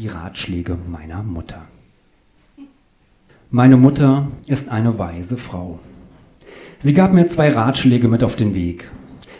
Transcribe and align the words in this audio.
Die 0.00 0.08
Ratschläge 0.08 0.78
meiner 0.90 1.22
Mutter. 1.22 1.66
Meine 3.50 3.76
Mutter 3.76 4.28
ist 4.46 4.70
eine 4.70 4.98
weise 4.98 5.36
Frau. 5.36 5.78
Sie 6.78 6.94
gab 6.94 7.12
mir 7.12 7.26
zwei 7.26 7.50
Ratschläge 7.50 8.08
mit 8.08 8.24
auf 8.24 8.34
den 8.34 8.54
Weg. 8.54 8.90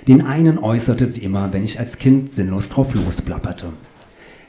Den 0.07 0.21
einen 0.21 0.59
äußerte 0.59 1.07
sie 1.07 1.25
immer, 1.25 1.55
wenn 1.55 1.65
ich 1.65 1.79
als 1.79 1.97
Kind 1.97 2.31
sinnlos 2.31 2.69
drauf 2.69 2.93
losplapperte. 2.93 3.73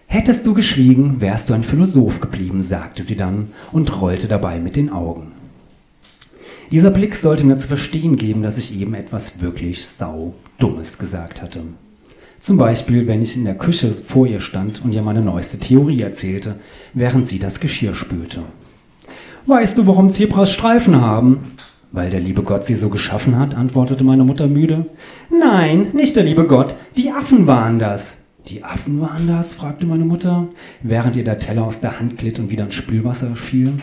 Hättest 0.05 0.45
du 0.45 0.53
geschwiegen, 0.53 1.21
wärst 1.21 1.49
du 1.49 1.53
ein 1.53 1.63
Philosoph 1.63 2.19
geblieben, 2.19 2.61
sagte 2.61 3.03
sie 3.03 3.15
dann 3.15 3.53
und 3.71 4.01
rollte 4.01 4.27
dabei 4.27 4.59
mit 4.59 4.75
den 4.75 4.89
Augen. 4.89 5.31
Dieser 6.71 6.91
Blick 6.91 7.15
sollte 7.15 7.45
mir 7.45 7.55
zu 7.55 7.69
verstehen 7.69 8.17
geben, 8.17 8.43
dass 8.43 8.57
ich 8.57 8.77
eben 8.77 8.95
etwas 8.95 9.39
wirklich 9.39 9.87
sau 9.87 10.33
Dummes 10.59 10.97
gesagt 10.97 11.41
hatte. 11.41 11.63
Zum 12.41 12.57
Beispiel, 12.57 13.05
wenn 13.05 13.21
ich 13.21 13.37
in 13.37 13.45
der 13.45 13.53
Küche 13.53 13.91
vor 13.91 14.25
ihr 14.25 14.39
stand 14.39 14.83
und 14.83 14.93
ihr 14.93 15.03
meine 15.03 15.21
neueste 15.21 15.59
Theorie 15.59 16.01
erzählte, 16.01 16.55
während 16.95 17.27
sie 17.27 17.37
das 17.37 17.59
Geschirr 17.59 17.93
spülte. 17.93 18.41
Weißt 19.45 19.77
du, 19.77 19.85
warum 19.85 20.09
Zebras 20.09 20.51
Streifen 20.51 20.99
haben? 20.99 21.41
Weil 21.91 22.09
der 22.09 22.19
liebe 22.19 22.41
Gott 22.41 22.65
sie 22.65 22.73
so 22.73 22.89
geschaffen 22.89 23.37
hat, 23.37 23.53
antwortete 23.53 24.03
meine 24.03 24.23
Mutter 24.23 24.47
müde. 24.47 24.87
Nein, 25.29 25.89
nicht 25.93 26.15
der 26.15 26.23
liebe 26.23 26.47
Gott, 26.47 26.75
die 26.97 27.11
Affen 27.11 27.45
waren 27.45 27.77
das. 27.77 28.21
Die 28.47 28.63
Affen 28.63 28.99
waren 29.01 29.27
das? 29.27 29.53
fragte 29.53 29.85
meine 29.85 30.05
Mutter, 30.05 30.47
während 30.81 31.15
ihr 31.15 31.23
der 31.23 31.37
Teller 31.37 31.63
aus 31.63 31.79
der 31.79 31.99
Hand 31.99 32.17
glitt 32.17 32.39
und 32.39 32.49
wieder 32.49 32.63
ins 32.65 32.73
Spülwasser 32.73 33.35
fiel. 33.35 33.73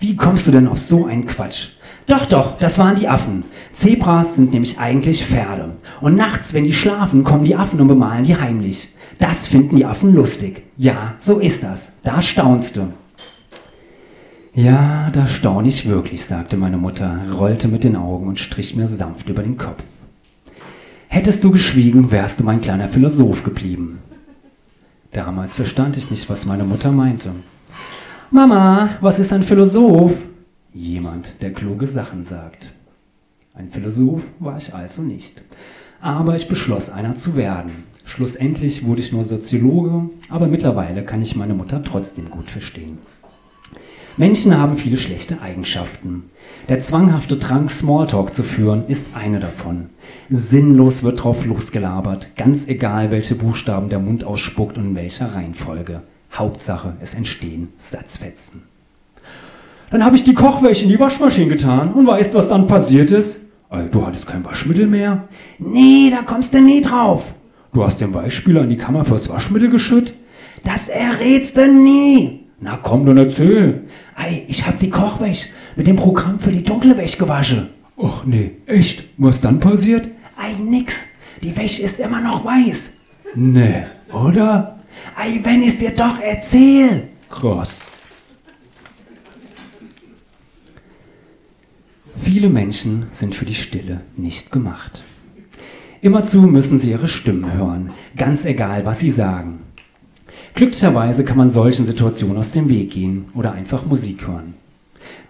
Wie 0.00 0.16
kommst 0.16 0.48
du 0.48 0.50
denn 0.50 0.66
auf 0.66 0.80
so 0.80 1.06
einen 1.06 1.26
Quatsch? 1.26 1.77
Doch, 2.08 2.24
doch, 2.24 2.56
das 2.58 2.78
waren 2.78 2.96
die 2.96 3.06
Affen. 3.06 3.44
Zebras 3.72 4.34
sind 4.34 4.52
nämlich 4.52 4.78
eigentlich 4.78 5.24
Pferde. 5.24 5.76
Und 6.00 6.16
nachts, 6.16 6.54
wenn 6.54 6.64
die 6.64 6.72
schlafen, 6.72 7.22
kommen 7.22 7.44
die 7.44 7.54
Affen 7.54 7.80
und 7.80 7.88
bemalen 7.88 8.24
die 8.24 8.36
heimlich. 8.36 8.94
Das 9.18 9.46
finden 9.46 9.76
die 9.76 9.84
Affen 9.84 10.14
lustig. 10.14 10.62
Ja, 10.78 11.14
so 11.20 11.38
ist 11.38 11.62
das. 11.62 11.92
Da 12.02 12.22
staunst 12.22 12.76
du. 12.76 12.92
Ja, 14.54 15.10
da 15.12 15.26
staun 15.26 15.66
ich 15.66 15.86
wirklich, 15.86 16.24
sagte 16.24 16.56
meine 16.56 16.78
Mutter, 16.78 17.20
rollte 17.38 17.68
mit 17.68 17.84
den 17.84 17.94
Augen 17.94 18.26
und 18.26 18.40
strich 18.40 18.74
mir 18.74 18.88
sanft 18.88 19.28
über 19.28 19.42
den 19.42 19.58
Kopf. 19.58 19.82
Hättest 21.08 21.44
du 21.44 21.50
geschwiegen, 21.50 22.10
wärst 22.10 22.40
du 22.40 22.44
mein 22.44 22.60
kleiner 22.62 22.88
Philosoph 22.88 23.44
geblieben. 23.44 23.98
Damals 25.12 25.54
verstand 25.54 25.96
ich 25.98 26.10
nicht, 26.10 26.28
was 26.30 26.46
meine 26.46 26.64
Mutter 26.64 26.90
meinte. 26.90 27.32
Mama, 28.30 28.90
was 29.00 29.18
ist 29.18 29.32
ein 29.32 29.42
Philosoph? 29.42 30.12
Jemand, 30.78 31.42
der 31.42 31.52
kluge 31.52 31.88
Sachen 31.88 32.22
sagt. 32.22 32.70
Ein 33.52 33.68
Philosoph 33.68 34.22
war 34.38 34.58
ich 34.58 34.74
also 34.76 35.02
nicht. 35.02 35.42
Aber 36.00 36.36
ich 36.36 36.46
beschloss, 36.46 36.88
einer 36.88 37.16
zu 37.16 37.34
werden. 37.34 37.72
Schlussendlich 38.04 38.86
wurde 38.86 39.00
ich 39.00 39.12
nur 39.12 39.24
Soziologe, 39.24 40.08
aber 40.28 40.46
mittlerweile 40.46 41.04
kann 41.04 41.20
ich 41.20 41.34
meine 41.34 41.54
Mutter 41.54 41.82
trotzdem 41.82 42.30
gut 42.30 42.48
verstehen. 42.48 42.98
Menschen 44.16 44.56
haben 44.56 44.76
viele 44.76 44.98
schlechte 44.98 45.42
Eigenschaften. 45.42 46.26
Der 46.68 46.78
zwanghafte 46.78 47.38
Drang, 47.38 47.68
Smalltalk 47.68 48.32
zu 48.32 48.44
führen, 48.44 48.86
ist 48.86 49.16
eine 49.16 49.40
davon. 49.40 49.90
Sinnlos 50.30 51.02
wird 51.02 51.24
drauf 51.24 51.44
losgelabert, 51.44 52.36
ganz 52.36 52.68
egal, 52.68 53.10
welche 53.10 53.34
Buchstaben 53.34 53.88
der 53.88 53.98
Mund 53.98 54.22
ausspuckt 54.22 54.78
und 54.78 54.84
in 54.84 54.94
welcher 54.94 55.34
Reihenfolge. 55.34 56.02
Hauptsache, 56.32 56.96
es 57.00 57.14
entstehen 57.14 57.70
Satzfetzen. 57.76 58.62
Dann 59.90 60.04
habe 60.04 60.16
ich 60.16 60.24
die 60.24 60.34
Kochwäsche 60.34 60.84
in 60.84 60.90
die 60.90 61.00
Waschmaschine 61.00 61.48
getan 61.48 61.92
und 61.92 62.06
weißt, 62.06 62.34
was 62.34 62.48
dann 62.48 62.66
passiert 62.66 63.10
ist? 63.10 63.46
Du 63.90 64.06
hattest 64.06 64.26
kein 64.26 64.44
Waschmittel 64.44 64.86
mehr? 64.86 65.28
Nee, 65.58 66.10
da 66.10 66.22
kommst 66.22 66.54
du 66.54 66.60
nie 66.60 66.80
drauf. 66.80 67.34
Du 67.72 67.84
hast 67.84 68.00
den 68.00 68.14
Weichspüler 68.14 68.62
in 68.62 68.70
die 68.70 68.76
Kammer 68.76 69.04
fürs 69.04 69.28
Waschmittel 69.28 69.70
geschüttet? 69.70 70.14
Das 70.64 70.88
errätst 70.88 71.56
du 71.56 71.70
nie. 71.70 72.46
Na 72.60 72.78
komm, 72.82 73.06
dann 73.06 73.18
erzähl. 73.18 73.84
Ei, 74.16 74.44
ich 74.48 74.66
hab 74.66 74.78
die 74.78 74.90
Kochwäsche 74.90 75.48
mit 75.76 75.86
dem 75.86 75.96
Programm 75.96 76.38
für 76.38 76.50
die 76.50 76.64
dunkle 76.64 76.96
Wäsche 76.96 77.18
gewaschen. 77.18 77.68
Ach 78.02 78.24
nee, 78.24 78.52
echt? 78.66 79.04
Was 79.16 79.40
dann 79.40 79.60
passiert? 79.60 80.08
Ei, 80.36 80.52
nix. 80.60 81.06
Die 81.42 81.56
Wäsche 81.56 81.82
ist 81.82 82.00
immer 82.00 82.20
noch 82.20 82.44
weiß. 82.44 82.92
Nee, 83.34 83.84
oder? 84.12 84.80
Ei, 85.16 85.40
wenn 85.44 85.62
ich's 85.62 85.78
dir 85.78 85.92
doch 85.94 86.20
erzähl. 86.20 87.08
Krass. 87.30 87.82
Viele 92.38 92.50
Menschen 92.50 93.06
sind 93.10 93.34
für 93.34 93.46
die 93.46 93.56
Stille 93.56 94.02
nicht 94.16 94.52
gemacht. 94.52 95.02
Immerzu 96.02 96.42
müssen 96.42 96.78
sie 96.78 96.92
ihre 96.92 97.08
Stimmen 97.08 97.52
hören, 97.52 97.90
ganz 98.16 98.44
egal, 98.44 98.86
was 98.86 99.00
sie 99.00 99.10
sagen. 99.10 99.64
Glücklicherweise 100.54 101.24
kann 101.24 101.36
man 101.36 101.50
solchen 101.50 101.84
Situationen 101.84 102.36
aus 102.36 102.52
dem 102.52 102.68
Weg 102.68 102.92
gehen 102.92 103.24
oder 103.34 103.50
einfach 103.50 103.86
Musik 103.86 104.28
hören. 104.28 104.54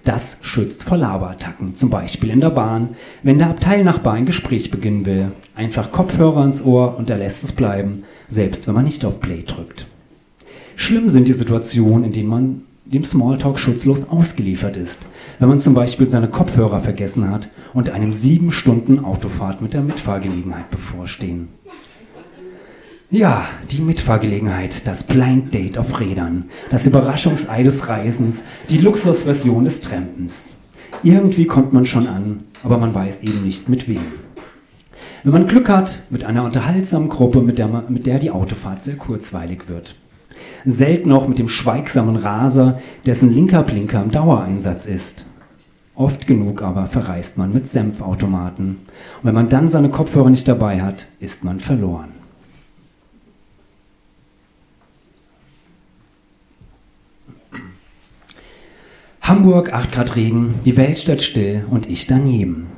Das 0.05 0.37
schützt 0.43 0.83
vor 0.83 0.99
Laberattacken, 0.99 1.75
zum 1.75 1.89
Beispiel 1.89 2.29
in 2.29 2.43
der 2.43 2.51
Bahn, 2.51 2.91
wenn 3.23 3.39
der 3.39 3.49
Abteilnachbar 3.49 4.13
ein 4.13 4.27
Gespräch 4.27 4.71
beginnen 4.71 5.07
will. 5.07 5.33
Einfach 5.55 5.91
Kopfhörer 5.91 6.45
ins 6.45 6.63
Ohr 6.63 6.99
und 6.99 7.09
er 7.09 7.17
lässt 7.17 7.43
es 7.43 7.53
bleiben, 7.53 8.05
selbst 8.29 8.69
wenn 8.69 8.75
man 8.75 8.85
nicht 8.85 9.07
auf 9.07 9.19
Play 9.19 9.45
drückt. 9.45 9.87
Schlimm 10.77 11.09
sind 11.09 11.27
die 11.27 11.33
Situationen, 11.33 12.05
in 12.05 12.13
denen 12.13 12.29
man 12.29 12.61
dem 12.93 13.05
Smalltalk 13.05 13.59
schutzlos 13.59 14.09
ausgeliefert 14.09 14.77
ist, 14.77 15.07
wenn 15.39 15.49
man 15.49 15.61
zum 15.61 15.75
Beispiel 15.75 16.09
seine 16.09 16.29
Kopfhörer 16.29 16.81
vergessen 16.81 17.31
hat 17.31 17.51
und 17.75 17.91
einem 17.91 18.15
sieben 18.15 18.51
Stunden 18.51 19.05
Autofahrt 19.05 19.61
mit 19.61 19.75
der 19.75 19.83
Mitfahrgelegenheit 19.83 20.71
bevorstehen. 20.71 21.49
Ja, 23.11 23.47
die 23.71 23.81
Mitfahrgelegenheit, 23.81 24.87
das 24.87 25.05
Blind 25.05 25.55
Date 25.55 25.79
auf 25.79 25.99
Rädern, 26.01 26.45
das 26.71 26.87
Überraschungsei 26.87 27.63
des 27.63 27.89
Reisens, 27.89 28.45
die 28.69 28.79
Luxusversion 28.79 29.65
des 29.65 29.81
Trampens. 29.81 30.57
Irgendwie 31.03 31.47
kommt 31.47 31.73
man 31.73 31.87
schon 31.87 32.07
an, 32.07 32.45
aber 32.63 32.79
man 32.79 32.95
weiß 32.95 33.23
eben 33.23 33.45
nicht 33.45 33.69
mit 33.69 33.89
wem. 33.89 34.03
Wenn 35.25 35.33
man 35.33 35.47
Glück 35.47 35.69
hat, 35.69 36.03
mit 36.11 36.25
einer 36.25 36.45
unterhaltsamen 36.45 37.09
Gruppe, 37.09 37.41
mit 37.41 37.59
der, 37.59 37.69
mit 37.89 38.07
der 38.07 38.19
die 38.19 38.31
Autofahrt 38.31 38.83
sehr 38.83 38.97
kurzweilig 38.97 39.69
wird. 39.69 39.95
Selten 40.65 41.13
auch 41.13 41.29
mit 41.29 41.39
dem 41.39 41.49
schweigsamen 41.49 42.17
Raser, 42.17 42.81
dessen 43.07 43.33
linker 43.33 43.63
Blinker 43.63 44.03
im 44.03 44.11
Dauereinsatz 44.11 44.87
ist. 44.87 45.27
Oft 45.95 46.27
genug 46.27 46.63
aber 46.63 46.87
verreist 46.87 47.39
man 47.39 47.53
mit 47.53 47.67
Senfautomaten. 47.67 48.69
Und 48.69 49.25
wenn 49.25 49.35
man 49.35 49.49
dann 49.49 49.69
seine 49.69 49.91
Kopfhörer 49.91 50.31
nicht 50.31 50.47
dabei 50.47 50.81
hat, 50.81 51.09
ist 51.19 51.43
man 51.45 51.59
verloren. 51.59 52.11
Hamburg, 59.21 59.75
8 59.75 59.93
Grad 59.93 60.17
Regen, 60.17 60.55
die 60.65 60.77
Weltstadt 60.77 61.21
still 61.21 61.65
und 61.69 61.87
ich 61.91 62.07
daneben. 62.07 62.69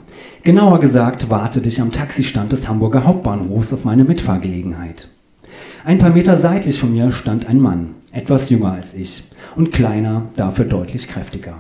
Genauer 0.43 0.81
gesagt 0.81 1.29
wartete 1.29 1.69
ich 1.69 1.81
am 1.81 1.93
Taxistand 1.93 2.51
des 2.51 2.69
Hamburger 2.69 3.05
Hauptbahnhofs 3.05 3.73
auf 3.73 3.85
meine 3.85 4.05
Mitfahrgelegenheit. 4.05 5.09
Ein 5.83 5.97
paar 5.97 6.11
Meter 6.11 6.37
seitlich 6.37 6.79
von 6.79 6.93
mir 6.93 7.11
stand 7.11 7.47
ein 7.47 7.59
Mann, 7.59 7.95
etwas 8.13 8.51
jünger 8.51 8.73
als 8.73 8.93
ich 8.93 9.25
und 9.57 9.73
kleiner, 9.73 10.27
dafür 10.37 10.67
deutlich 10.67 11.09
kräftiger. 11.09 11.55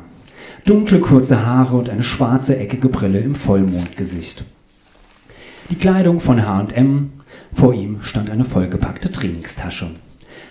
Dunkle, 0.66 1.00
kurze 1.00 1.46
Haare 1.46 1.76
und 1.78 1.88
eine 1.88 2.02
schwarze, 2.02 2.58
eckige 2.58 2.90
Brille 2.90 3.20
im 3.20 3.34
Vollmondgesicht. 3.34 4.44
Die 5.70 5.76
Kleidung 5.76 6.20
von 6.20 6.46
H&M, 6.46 7.12
vor 7.52 7.72
ihm 7.72 8.02
stand 8.02 8.28
eine 8.28 8.44
vollgepackte 8.44 9.10
Trainingstasche. 9.10 9.92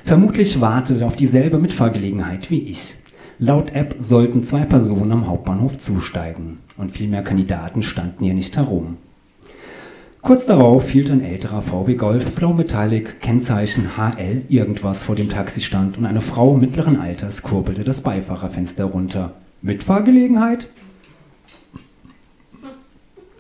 Vermutlich 0.03 0.59
wartete 0.62 1.01
er 1.01 1.07
auf 1.07 1.16
dieselbe 1.16 1.59
Mitfahrgelegenheit 1.59 2.50
wie 2.50 2.62
ich. 2.62 2.96
Laut 3.38 3.72
App 3.75 3.96
sollten 4.00 4.44
zwei 4.44 4.66
Personen 4.66 5.12
am 5.12 5.28
Hauptbahnhof 5.28 5.78
zusteigen 5.78 6.57
und 6.78 6.91
viel 6.91 7.07
mehr 7.07 7.24
Kandidaten 7.24 7.84
standen 7.84 8.24
hier 8.24 8.34
nicht 8.34 8.57
herum. 8.57 8.97
Kurz 10.22 10.46
darauf 10.46 10.90
hielt 10.90 11.09
ein 11.09 11.24
älterer 11.24 11.62
VW 11.62 11.96
Golf 11.96 12.35
Blau 12.35 12.53
Metallic 12.53 13.22
Kennzeichen 13.22 13.91
HL 13.97 14.44
irgendwas 14.50 15.06
vor 15.06 15.16
dem 15.16 15.30
Taxistand 15.30 15.97
und 15.97 16.06
eine 16.06 16.22
Frau 16.22 16.56
mittleren 16.56 17.00
Alters 17.00 17.42
kurbelte 17.42 17.83
das 17.83 18.01
Beifahrerfenster 18.01 18.83
runter. 18.83 19.33
Mitfahrgelegenheit? 19.62 20.68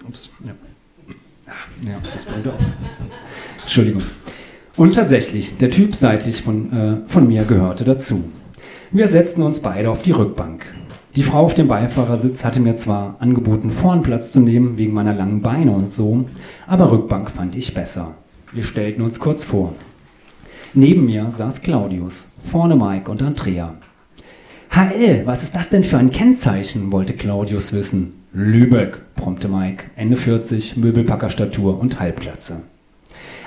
Ups, 0.07 0.29
ja. 0.45 0.53
Ja, 1.87 1.97
das 2.13 2.25
bringt 2.25 2.47
auf. 2.47 2.59
Entschuldigung. 3.61 4.03
Und 4.75 4.95
tatsächlich, 4.95 5.57
der 5.57 5.69
Typ 5.69 5.95
seitlich 5.95 6.41
von, 6.41 6.71
äh, 6.71 7.07
von 7.07 7.27
mir 7.27 7.43
gehörte 7.43 7.83
dazu. 7.83 8.29
Wir 8.91 9.07
setzten 9.07 9.43
uns 9.43 9.59
beide 9.59 9.89
auf 9.91 10.01
die 10.01 10.11
Rückbank. 10.11 10.65
Die 11.15 11.23
Frau 11.23 11.39
auf 11.45 11.55
dem 11.55 11.67
Beifahrersitz 11.67 12.45
hatte 12.45 12.59
mir 12.59 12.75
zwar 12.75 13.15
angeboten, 13.19 13.71
vorn 13.71 14.03
Platz 14.03 14.31
zu 14.31 14.39
nehmen, 14.39 14.77
wegen 14.77 14.93
meiner 14.93 15.13
langen 15.13 15.41
Beine 15.41 15.71
und 15.71 15.91
so, 15.91 16.25
aber 16.67 16.91
Rückbank 16.91 17.31
fand 17.31 17.55
ich 17.55 17.73
besser. 17.73 18.15
Wir 18.53 18.63
stellten 18.63 19.01
uns 19.01 19.19
kurz 19.19 19.43
vor. 19.43 19.73
Neben 20.73 21.05
mir 21.05 21.31
saß 21.31 21.61
Claudius, 21.61 22.29
vorne 22.43 22.75
Mike 22.75 23.09
und 23.09 23.23
Andrea. 23.23 23.73
HL, 24.71 25.23
was 25.25 25.41
ist 25.41 25.55
das 25.55 25.69
denn 25.69 25.83
für 25.83 25.97
ein 25.97 26.11
Kennzeichen? 26.11 26.91
wollte 26.91 27.13
Claudius 27.13 27.73
wissen. 27.73 28.13
Lübeck, 28.31 29.01
prompte 29.15 29.47
Mike, 29.47 29.85
Ende 29.95 30.15
40, 30.15 30.77
Möbelpackerstatur 30.77 31.79
und 31.79 31.99
Halbplatze. 31.99 32.61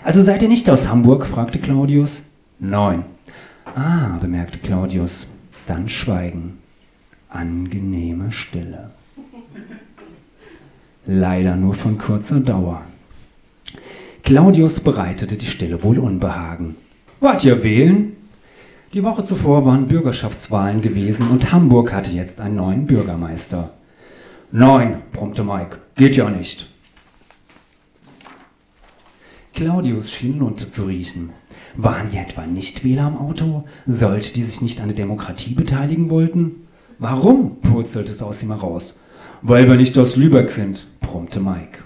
Also 0.02 0.20
seid 0.20 0.42
ihr 0.42 0.48
nicht 0.48 0.68
aus 0.68 0.88
Hamburg? 0.90 1.24
fragte 1.26 1.60
Claudius. 1.60 2.24
Nein, 2.58 3.04
Ah, 3.74 4.18
bemerkte 4.20 4.58
Claudius. 4.58 5.26
Dann 5.66 5.88
Schweigen. 5.88 6.58
Angenehme 7.34 8.30
Stille. 8.30 8.90
Leider 11.06 11.56
nur 11.56 11.74
von 11.74 11.96
kurzer 11.96 12.40
Dauer. 12.40 12.82
Claudius 14.22 14.80
bereitete 14.80 15.36
die 15.36 15.46
Stille 15.46 15.82
wohl 15.82 15.98
Unbehagen. 15.98 16.76
Wart 17.20 17.44
ihr 17.44 17.62
wählen? 17.62 18.16
Die 18.92 19.02
Woche 19.02 19.24
zuvor 19.24 19.64
waren 19.64 19.88
Bürgerschaftswahlen 19.88 20.82
gewesen 20.82 21.30
und 21.30 21.52
Hamburg 21.52 21.92
hatte 21.92 22.10
jetzt 22.10 22.40
einen 22.40 22.56
neuen 22.56 22.86
Bürgermeister. 22.86 23.70
Nein, 24.50 25.00
brummte 25.12 25.42
Mike, 25.42 25.78
geht 25.96 26.16
ja 26.16 26.28
nicht. 26.28 26.68
Claudius 29.54 30.10
schien 30.10 30.38
Lunte 30.38 30.68
zu 30.68 30.84
riechen. 30.84 31.30
Waren 31.74 32.10
die 32.10 32.18
etwa 32.18 32.46
Nichtwähler 32.46 33.04
am 33.04 33.16
Auto? 33.16 33.64
Sollte 33.86 34.34
die 34.34 34.42
sich 34.42 34.60
nicht 34.60 34.80
an 34.82 34.88
der 34.88 34.96
Demokratie 34.96 35.54
beteiligen 35.54 36.10
wollten? 36.10 36.66
Warum? 37.02 37.56
purzelte 37.60 38.12
es 38.12 38.22
aus 38.22 38.44
ihm 38.44 38.50
heraus. 38.50 38.94
Weil 39.42 39.68
wir 39.68 39.74
nicht 39.74 39.98
aus 39.98 40.14
Lübeck 40.14 40.50
sind, 40.50 40.86
brummte 41.00 41.40
Mike. 41.40 41.80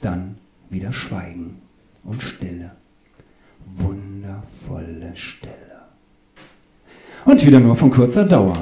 Dann 0.00 0.36
wieder 0.70 0.94
Schweigen 0.94 1.58
und 2.04 2.22
Stille. 2.22 2.70
Wundervolle 3.66 5.12
Stille. 5.12 5.52
Und 7.26 7.46
wieder 7.46 7.60
nur 7.60 7.76
von 7.76 7.90
kurzer 7.90 8.24
Dauer. 8.24 8.56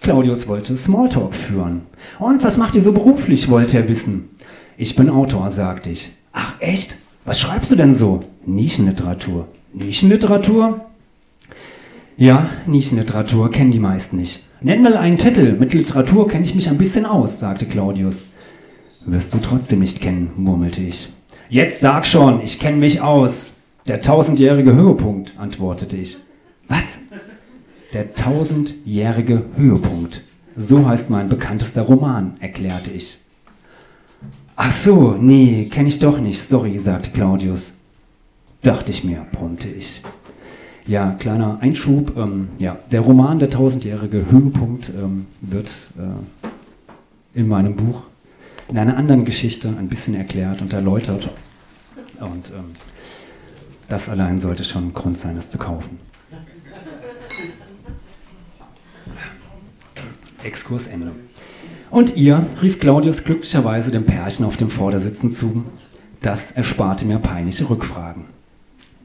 Claudius 0.00 0.48
wollte 0.48 0.76
Smalltalk 0.76 1.32
führen. 1.32 1.82
Und 2.18 2.42
was 2.42 2.56
macht 2.56 2.74
ihr 2.74 2.82
so 2.82 2.90
beruflich, 2.90 3.48
wollte 3.48 3.76
er 3.76 3.88
wissen. 3.88 4.30
Ich 4.76 4.96
bin 4.96 5.08
Autor, 5.08 5.48
sagte 5.50 5.90
ich. 5.90 6.12
Ach 6.32 6.56
echt? 6.58 6.96
Was 7.24 7.38
schreibst 7.38 7.70
du 7.70 7.76
denn 7.76 7.94
so? 7.94 8.24
Nischenliteratur. 8.44 9.46
Nischenliteratur? 9.72 10.86
Ja, 12.16 12.50
Nischenliteratur 12.66 13.52
kennen 13.52 13.70
die 13.70 13.78
meisten 13.78 14.16
nicht. 14.16 14.42
Nenn 14.64 14.82
mal 14.82 14.96
einen 14.96 15.18
Titel. 15.18 15.56
Mit 15.58 15.74
Literatur 15.74 16.28
kenne 16.28 16.44
ich 16.44 16.54
mich 16.54 16.68
ein 16.68 16.78
bisschen 16.78 17.04
aus, 17.04 17.40
sagte 17.40 17.66
Claudius. 17.66 18.26
Wirst 19.04 19.34
du 19.34 19.38
trotzdem 19.38 19.80
nicht 19.80 20.00
kennen, 20.00 20.30
murmelte 20.36 20.80
ich. 20.80 21.12
Jetzt 21.48 21.80
sag 21.80 22.06
schon, 22.06 22.40
ich 22.42 22.60
kenne 22.60 22.76
mich 22.76 23.00
aus. 23.00 23.54
Der 23.88 24.00
tausendjährige 24.00 24.72
Höhepunkt, 24.72 25.34
antwortete 25.36 25.96
ich. 25.96 26.18
Was? 26.68 27.00
Der 27.92 28.14
tausendjährige 28.14 29.46
Höhepunkt. 29.56 30.22
So 30.54 30.86
heißt 30.86 31.10
mein 31.10 31.28
bekanntester 31.28 31.82
Roman, 31.82 32.34
erklärte 32.38 32.92
ich. 32.92 33.18
Ach 34.54 34.70
so, 34.70 35.16
nee, 35.18 35.64
kenne 35.64 35.88
ich 35.88 35.98
doch 35.98 36.20
nicht, 36.20 36.40
sorry, 36.40 36.78
sagte 36.78 37.10
Claudius. 37.10 37.72
Dachte 38.62 38.92
ich 38.92 39.02
mir, 39.02 39.26
brummte 39.32 39.68
ich. 39.68 40.02
Ja, 40.86 41.14
kleiner 41.18 41.58
Einschub. 41.60 42.16
Ähm, 42.16 42.48
ja, 42.58 42.78
der 42.90 43.00
Roman 43.00 43.38
Der 43.38 43.50
tausendjährige 43.50 44.30
Höhepunkt 44.30 44.90
ähm, 44.90 45.26
wird 45.40 45.68
äh, 45.98 47.38
in 47.38 47.48
meinem 47.48 47.76
Buch 47.76 48.02
in 48.68 48.78
einer 48.78 48.96
anderen 48.96 49.24
Geschichte 49.24 49.68
ein 49.68 49.88
bisschen 49.88 50.14
erklärt 50.14 50.62
und 50.62 50.72
erläutert. 50.72 51.28
Und 52.20 52.50
ähm, 52.50 52.72
das 53.88 54.08
allein 54.08 54.40
sollte 54.40 54.64
schon 54.64 54.94
Grund 54.94 55.18
sein, 55.18 55.36
es 55.36 55.50
zu 55.50 55.58
kaufen. 55.58 55.98
Exkurs 60.42 60.86
Ende. 60.86 61.12
Und 61.90 62.16
ihr, 62.16 62.46
rief 62.62 62.80
Claudius 62.80 63.24
glücklicherweise 63.24 63.90
dem 63.90 64.06
Pärchen 64.06 64.46
auf 64.46 64.56
dem 64.56 64.70
Vordersitzen 64.70 65.30
zu. 65.30 65.64
Das 66.22 66.52
ersparte 66.52 67.04
mir 67.04 67.18
peinliche 67.18 67.68
Rückfragen. 67.68 68.24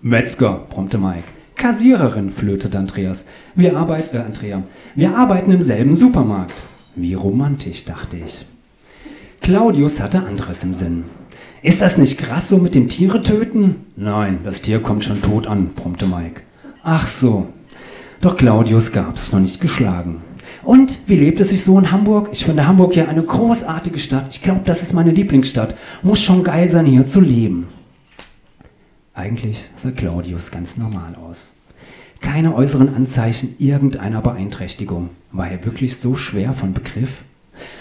Metzger, 0.02 0.66
brummte 0.70 0.98
Mike. 0.98 1.37
Kassiererin, 1.58 2.30
flötete 2.30 2.78
Andreas. 2.78 3.26
Wir 3.56 3.78
arbeiten, 3.78 4.16
äh, 4.16 4.20
Andrea. 4.20 4.64
Wir 4.96 5.18
arbeiten 5.18 5.52
im 5.52 5.62
selben 5.62 5.96
Supermarkt. 5.96 6.64
Wie 6.96 7.16
romantisch, 7.16 7.84
dachte 7.84 8.18
ich. 8.18 8.46
Claudius 9.42 10.00
hatte 10.00 10.24
anderes 10.24 10.64
im 10.64 10.74
Sinn. 10.74 11.04
Ist 11.64 11.82
das 11.82 11.98
nicht 11.98 12.18
krass 12.18 12.50
so 12.50 12.58
mit 12.58 12.76
dem 12.76 12.88
Tiere 12.88 13.24
töten? 13.24 13.88
Nein, 13.96 14.40
das 14.44 14.62
Tier 14.62 14.82
kommt 14.82 15.04
schon 15.04 15.22
tot 15.22 15.48
an, 15.48 15.70
brummte 15.74 16.06
Mike. 16.06 16.42
Ach 16.84 17.08
so. 17.08 17.48
Doch 18.22 18.38
Claudius 18.38 18.92
gab 18.92 19.16
es 19.16 19.32
noch 19.32 19.40
nicht 19.40 19.60
geschlagen. 19.60 20.22
Und 20.64 21.00
wie 21.08 21.16
lebt 21.16 21.40
es 21.40 21.50
sich 21.50 21.64
so 21.64 21.78
in 21.80 21.92
Hamburg? 21.92 22.30
Ich 22.32 22.46
finde 22.46 22.68
Hamburg 22.68 22.96
ja 22.96 23.08
eine 23.08 23.24
großartige 23.24 24.00
Stadt. 24.00 24.28
Ich 24.30 24.44
glaube, 24.44 24.62
das 24.64 24.84
ist 24.84 24.94
meine 24.94 25.12
Lieblingsstadt. 25.12 25.76
Muss 26.04 26.20
schon 26.20 26.44
geil 26.44 26.68
sein, 26.68 26.86
hier 26.86 27.06
zu 27.06 27.20
leben. 27.20 27.68
Eigentlich 29.18 29.72
sah 29.76 29.90
Claudius 29.90 30.52
ganz 30.52 30.78
normal 30.78 31.16
aus. 31.16 31.54
Keine 32.22 32.54
äußeren 32.54 32.94
Anzeichen 32.94 33.56
irgendeiner 33.58 34.22
Beeinträchtigung. 34.22 35.10
War 35.32 35.50
er 35.50 35.66
wirklich 35.66 35.98
so 35.98 36.16
schwer 36.16 36.54
von 36.54 36.74
Begriff? 36.74 37.24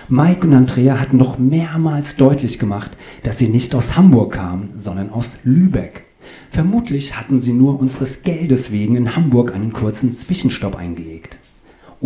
Mike 0.08 0.46
und 0.46 0.54
Andrea 0.54 0.98
hatten 0.98 1.18
noch 1.18 1.38
mehrmals 1.38 2.16
deutlich 2.16 2.58
gemacht, 2.58 2.96
dass 3.22 3.36
sie 3.36 3.48
nicht 3.48 3.74
aus 3.74 3.98
Hamburg 3.98 4.32
kamen, 4.32 4.70
sondern 4.76 5.10
aus 5.10 5.36
Lübeck. 5.44 6.04
Vermutlich 6.48 7.18
hatten 7.18 7.38
sie 7.38 7.52
nur 7.52 7.78
unseres 7.78 8.22
Geldes 8.22 8.72
wegen 8.72 8.96
in 8.96 9.14
Hamburg 9.14 9.54
einen 9.54 9.74
kurzen 9.74 10.14
Zwischenstopp 10.14 10.74
eingelegt. 10.74 11.38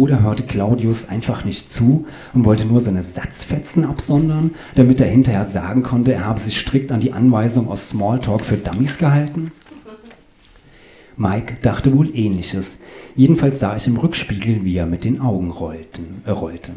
Oder 0.01 0.23
hörte 0.23 0.45
Claudius 0.45 1.11
einfach 1.11 1.45
nicht 1.45 1.71
zu 1.71 2.07
und 2.33 2.47
wollte 2.47 2.65
nur 2.65 2.81
seine 2.81 3.03
Satzfetzen 3.03 3.85
absondern, 3.85 4.53
damit 4.75 4.99
er 4.99 5.09
hinterher 5.09 5.45
sagen 5.45 5.83
konnte, 5.83 6.15
er 6.15 6.25
habe 6.25 6.41
sich 6.41 6.59
strikt 6.59 6.91
an 6.91 7.01
die 7.01 7.13
Anweisung 7.13 7.69
aus 7.69 7.91
Smalltalk 7.91 8.47
für 8.47 8.57
Dummies 8.57 8.97
gehalten? 8.97 9.53
Mike 11.19 11.59
dachte 11.61 11.95
wohl 11.95 12.17
ähnliches. 12.17 12.79
Jedenfalls 13.15 13.59
sah 13.59 13.77
ich 13.77 13.87
im 13.89 13.99
Rückspiegel, 13.99 14.65
wie 14.65 14.75
er 14.75 14.87
mit 14.87 15.05
den 15.05 15.21
Augen 15.21 15.51
rollten, 15.51 16.23
äh, 16.25 16.31
rollte. 16.31 16.73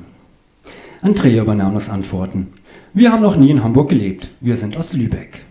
Andrea 1.02 1.44
übernahm 1.44 1.76
das 1.76 1.90
Antworten. 1.90 2.48
Wir 2.94 3.14
haben 3.14 3.24
noch 3.24 3.38
nie 3.38 3.52
in 3.52 3.64
Hamburg 3.64 3.88
gelebt. 3.88 4.32
Wir 4.42 4.58
sind 4.58 4.76
aus 4.76 4.92
Lübeck. 4.92 5.46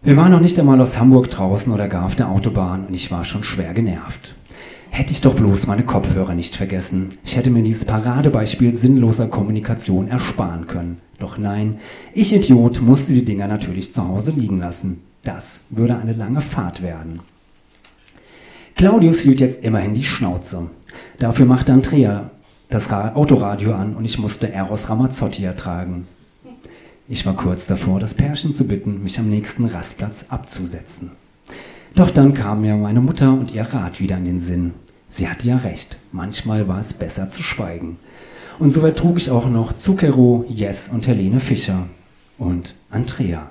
Wir 0.00 0.16
waren 0.16 0.32
noch 0.32 0.40
nicht 0.40 0.58
einmal 0.58 0.80
aus 0.80 0.98
Hamburg 0.98 1.28
draußen 1.28 1.70
oder 1.70 1.86
gar 1.86 2.06
auf 2.06 2.14
der 2.14 2.30
Autobahn 2.30 2.86
und 2.86 2.94
ich 2.94 3.10
war 3.10 3.26
schon 3.26 3.44
schwer 3.44 3.74
genervt. 3.74 4.34
Hätte 4.94 5.12
ich 5.12 5.22
doch 5.22 5.34
bloß 5.34 5.68
meine 5.68 5.84
Kopfhörer 5.84 6.34
nicht 6.34 6.54
vergessen. 6.54 7.16
Ich 7.24 7.34
hätte 7.34 7.48
mir 7.48 7.62
dieses 7.62 7.86
Paradebeispiel 7.86 8.74
sinnloser 8.74 9.26
Kommunikation 9.26 10.08
ersparen 10.08 10.66
können. 10.66 11.00
Doch 11.18 11.38
nein, 11.38 11.78
ich 12.12 12.34
Idiot 12.34 12.82
musste 12.82 13.14
die 13.14 13.24
Dinger 13.24 13.48
natürlich 13.48 13.94
zu 13.94 14.06
Hause 14.06 14.32
liegen 14.32 14.58
lassen. 14.58 15.00
Das 15.24 15.62
würde 15.70 15.96
eine 15.96 16.12
lange 16.12 16.42
Fahrt 16.42 16.82
werden. 16.82 17.20
Claudius 18.76 19.20
hielt 19.20 19.40
jetzt 19.40 19.64
immerhin 19.64 19.94
die 19.94 20.04
Schnauze. 20.04 20.68
Dafür 21.18 21.46
machte 21.46 21.72
Andrea 21.72 22.30
das 22.68 22.92
Autoradio 22.92 23.74
an 23.74 23.96
und 23.96 24.04
ich 24.04 24.18
musste 24.18 24.52
Eros 24.52 24.90
Ramazzotti 24.90 25.42
ertragen. 25.42 26.06
Ich 27.08 27.24
war 27.24 27.34
kurz 27.34 27.66
davor, 27.66 27.98
das 27.98 28.12
Pärchen 28.12 28.52
zu 28.52 28.68
bitten, 28.68 29.02
mich 29.02 29.18
am 29.18 29.30
nächsten 29.30 29.64
Rastplatz 29.64 30.26
abzusetzen. 30.28 31.12
Doch 31.94 32.10
dann 32.10 32.32
kam 32.32 32.62
mir 32.62 32.76
meine 32.76 33.00
Mutter 33.00 33.32
und 33.32 33.52
ihr 33.54 33.64
Rat 33.64 34.00
wieder 34.00 34.16
in 34.16 34.24
den 34.24 34.40
Sinn. 34.40 34.72
Sie 35.10 35.28
hatte 35.28 35.46
ja 35.46 35.58
recht, 35.58 35.98
manchmal 36.10 36.66
war 36.66 36.78
es 36.78 36.94
besser 36.94 37.28
zu 37.28 37.42
schweigen. 37.42 37.98
Und 38.58 38.70
so 38.70 38.80
ertrug 38.80 39.18
ich 39.18 39.30
auch 39.30 39.46
noch 39.48 39.74
Zucchero, 39.74 40.44
Jess 40.48 40.88
und 40.88 41.06
Helene 41.06 41.40
Fischer. 41.40 41.88
Und 42.38 42.74
Andrea. 42.90 43.50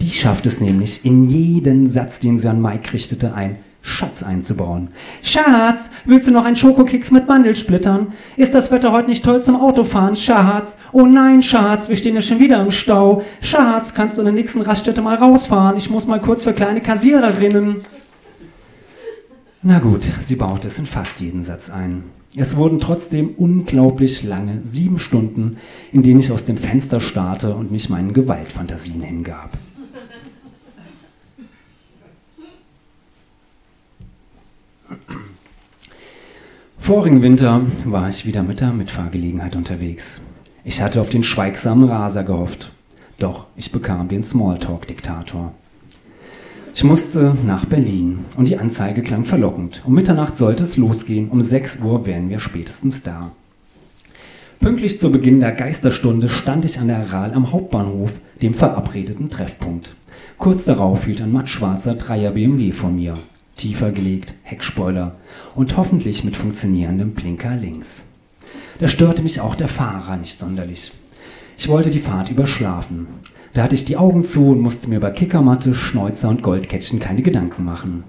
Die 0.00 0.10
schafft 0.10 0.46
es 0.46 0.60
nämlich, 0.60 1.04
in 1.04 1.28
jeden 1.28 1.88
Satz, 1.88 2.20
den 2.20 2.38
sie 2.38 2.48
an 2.48 2.60
Mike 2.60 2.92
richtete, 2.92 3.34
ein 3.34 3.56
Schatz 3.88 4.22
einzubauen. 4.22 4.88
Schatz, 5.22 5.90
willst 6.04 6.28
du 6.28 6.32
noch 6.32 6.44
einen 6.44 6.56
Schokokeks 6.56 7.10
mit 7.10 7.26
Mandelsplittern? 7.26 8.08
Ist 8.36 8.54
das 8.54 8.70
Wetter 8.70 8.92
heute 8.92 9.08
nicht 9.08 9.24
toll 9.24 9.42
zum 9.42 9.56
Autofahren? 9.56 10.14
Schatz, 10.14 10.76
oh 10.92 11.06
nein, 11.06 11.42
Schatz, 11.42 11.88
wir 11.88 11.96
stehen 11.96 12.14
ja 12.14 12.22
schon 12.22 12.38
wieder 12.38 12.60
im 12.62 12.70
Stau. 12.70 13.22
Schatz, 13.40 13.94
kannst 13.94 14.16
du 14.16 14.22
in 14.22 14.26
der 14.26 14.34
nächsten 14.34 14.60
Raststätte 14.60 15.02
mal 15.02 15.16
rausfahren? 15.16 15.76
Ich 15.76 15.90
muss 15.90 16.06
mal 16.06 16.20
kurz 16.20 16.44
für 16.44 16.52
kleine 16.52 16.80
Kassiererinnen. 16.80 17.82
Na 19.62 19.80
gut, 19.80 20.02
sie 20.20 20.36
baut 20.36 20.64
es 20.64 20.78
in 20.78 20.86
fast 20.86 21.20
jeden 21.20 21.42
Satz 21.42 21.70
ein. 21.70 22.04
Es 22.36 22.56
wurden 22.56 22.78
trotzdem 22.78 23.30
unglaublich 23.36 24.22
lange 24.22 24.60
sieben 24.62 24.98
Stunden, 24.98 25.56
in 25.92 26.02
denen 26.02 26.20
ich 26.20 26.30
aus 26.30 26.44
dem 26.44 26.58
Fenster 26.58 27.00
starrte 27.00 27.54
und 27.54 27.72
mich 27.72 27.88
meinen 27.88 28.12
Gewaltfantasien 28.12 29.00
hingab. 29.00 29.58
Vorigen 36.78 37.22
Winter 37.22 37.66
war 37.84 38.08
ich 38.08 38.24
wieder 38.24 38.42
mit 38.42 38.60
der 38.60 38.72
Mitfahrgelegenheit 38.72 39.56
unterwegs. 39.56 40.20
Ich 40.64 40.80
hatte 40.80 41.00
auf 41.00 41.10
den 41.10 41.22
schweigsamen 41.22 41.88
Raser 41.88 42.24
gehofft, 42.24 42.72
doch 43.18 43.46
ich 43.56 43.72
bekam 43.72 44.08
den 44.08 44.22
Smalltalk-Diktator. 44.22 45.52
Ich 46.74 46.84
musste 46.84 47.36
nach 47.44 47.64
Berlin 47.64 48.24
und 48.36 48.48
die 48.48 48.56
Anzeige 48.56 49.02
klang 49.02 49.24
verlockend. 49.24 49.82
Um 49.84 49.94
Mitternacht 49.94 50.36
sollte 50.36 50.62
es 50.62 50.76
losgehen, 50.76 51.28
um 51.28 51.42
6 51.42 51.80
Uhr 51.80 52.06
wären 52.06 52.30
wir 52.30 52.38
spätestens 52.38 53.02
da. 53.02 53.32
Pünktlich 54.60 54.98
zu 54.98 55.10
Beginn 55.10 55.40
der 55.40 55.52
Geisterstunde 55.52 56.28
stand 56.28 56.64
ich 56.64 56.78
an 56.78 56.88
der 56.88 56.98
Aral 56.98 57.34
am 57.34 57.52
Hauptbahnhof, 57.52 58.18
dem 58.42 58.54
verabredeten 58.54 59.28
Treffpunkt. 59.28 59.94
Kurz 60.38 60.64
darauf 60.64 61.04
hielt 61.04 61.20
ein 61.20 61.32
mattschwarzer 61.32 61.96
Dreier 61.96 62.30
BMW 62.30 62.72
vor 62.72 62.90
mir. 62.90 63.14
Tiefer 63.58 63.92
gelegt, 63.92 64.34
Heckspoiler 64.42 65.16
und 65.54 65.76
hoffentlich 65.76 66.24
mit 66.24 66.36
funktionierendem 66.36 67.12
Blinker 67.12 67.56
links. 67.56 68.06
Da 68.78 68.88
störte 68.88 69.22
mich 69.22 69.40
auch 69.40 69.54
der 69.54 69.68
Fahrer 69.68 70.16
nicht 70.16 70.38
sonderlich. 70.38 70.92
Ich 71.58 71.68
wollte 71.68 71.90
die 71.90 71.98
Fahrt 71.98 72.30
überschlafen. 72.30 73.08
Da 73.52 73.64
hatte 73.64 73.74
ich 73.74 73.84
die 73.84 73.96
Augen 73.96 74.24
zu 74.24 74.48
und 74.50 74.60
musste 74.60 74.88
mir 74.88 74.96
über 74.96 75.10
Kickermatte, 75.10 75.74
Schnäuzer 75.74 76.28
und 76.28 76.42
Goldkettchen 76.42 77.00
keine 77.00 77.22
Gedanken 77.22 77.64
machen. 77.64 78.04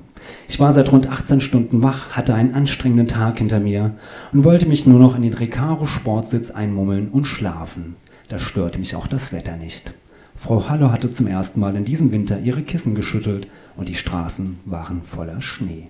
Ich 0.47 0.59
war 0.59 0.71
seit 0.73 0.91
rund 0.91 1.07
18 1.07 1.41
Stunden 1.41 1.81
wach, 1.81 2.11
hatte 2.11 2.35
einen 2.35 2.53
anstrengenden 2.53 3.07
Tag 3.07 3.39
hinter 3.39 3.59
mir 3.59 3.95
und 4.31 4.43
wollte 4.43 4.67
mich 4.67 4.85
nur 4.85 4.99
noch 4.99 5.15
in 5.15 5.23
den 5.23 5.33
Recaro 5.33 5.87
Sportsitz 5.87 6.51
einmummeln 6.51 7.09
und 7.09 7.25
schlafen. 7.25 7.95
Da 8.27 8.37
störte 8.37 8.79
mich 8.79 8.95
auch 8.95 9.07
das 9.07 9.33
Wetter 9.33 9.57
nicht. 9.57 9.93
Frau 10.39 10.69
Haller 10.69 10.93
hatte 10.93 11.11
zum 11.11 11.27
ersten 11.27 11.59
Mal 11.59 11.75
in 11.75 11.83
diesem 11.83 12.13
Winter 12.13 12.39
ihre 12.39 12.61
Kissen 12.61 12.95
geschüttelt 12.95 13.49
und 13.75 13.89
die 13.89 13.95
Straßen 13.95 14.59
waren 14.63 15.01
voller 15.03 15.41
Schnee. 15.41 15.87